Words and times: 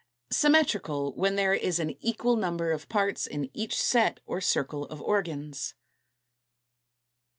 Symmetrical, 0.31 1.13
when 1.13 1.35
there 1.35 1.53
is 1.53 1.77
an 1.77 1.91
equal 2.03 2.35
number 2.35 2.71
of 2.71 2.89
parts 2.89 3.27
in 3.27 3.55
each 3.55 3.79
set 3.79 4.19
or 4.25 4.41
circle 4.41 4.85
of 4.85 4.99
organs. 4.99 5.75